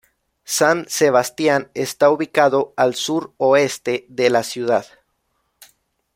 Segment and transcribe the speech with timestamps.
[0.45, 4.87] San Sebastián está ubicado al sur-oeste de la ciudad.